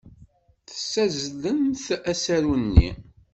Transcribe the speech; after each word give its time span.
Tessazzlemt 0.67 1.85
asaru-nni. 2.11 2.89